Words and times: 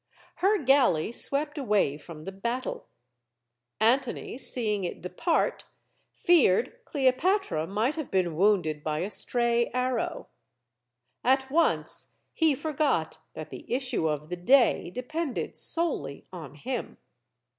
Her 0.37 0.57
galley 0.57 1.11
swept 1.11 1.59
away 1.59 1.95
from 1.95 2.23
the 2.23 2.31
battle. 2.31 2.87
Antony, 3.79 4.35
seeing 4.35 4.83
it 4.83 4.99
depart, 4.99 5.65
feared 6.11 6.73
Cleopatra 6.85 7.67
might 7.67 7.97
have 7.97 8.09
been 8.09 8.35
wounded 8.35 8.83
by 8.83 9.01
a 9.01 9.11
stray 9.11 9.69
arrow. 9.75 10.27
At 11.23 11.51
once 11.51 12.17
he 12.33 12.55
forgot 12.55 13.19
that 13.35 13.51
the 13.51 13.71
issue 13.71 14.09
of 14.09 14.29
the 14.29 14.35
day 14.37 14.89
depended 14.89 15.55
solely 15.55 16.25
on 16.33 16.55
him. 16.55 16.97